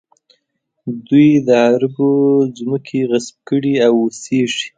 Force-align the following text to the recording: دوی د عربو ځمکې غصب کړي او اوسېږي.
دوی 1.07 1.29
د 1.47 1.49
عربو 1.67 2.11
ځمکې 2.57 2.99
غصب 3.09 3.35
کړي 3.49 3.73
او 3.85 3.93
اوسېږي. 4.03 4.67